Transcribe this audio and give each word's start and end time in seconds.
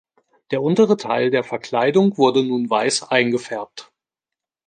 Der 0.49 0.63
untere 0.63 0.97
Teil 0.97 1.29
der 1.29 1.43
Verkleidung 1.43 2.17
wurde 2.17 2.43
nun 2.43 2.67
weiß 2.67 3.09
eingefärbt. 3.11 3.91